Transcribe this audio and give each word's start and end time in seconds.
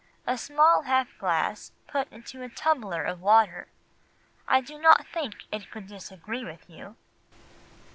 A 0.25 0.35
small 0.35 0.81
half 0.81 1.15
glass 1.19 1.73
put 1.85 2.11
into 2.11 2.41
a 2.41 2.49
tumbler 2.49 3.03
of 3.03 3.21
water? 3.21 3.67
I 4.47 4.59
do 4.59 4.79
not 4.81 5.05
think 5.05 5.43
it 5.51 5.69
could 5.69 5.85
disagree 5.85 6.43
with 6.43 6.67
you. 6.67 6.95